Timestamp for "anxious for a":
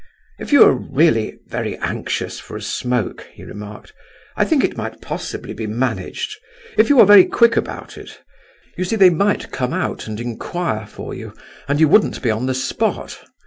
1.77-2.61